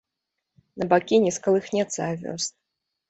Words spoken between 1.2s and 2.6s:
не скалыхнецца авёс.